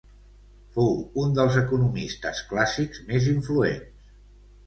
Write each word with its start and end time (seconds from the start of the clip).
Fou 0.75 0.95
un 1.23 1.35
dels 1.39 1.57
economistes 1.61 2.41
clàssics 2.53 3.05
més 3.11 3.27
influents. 3.35 4.09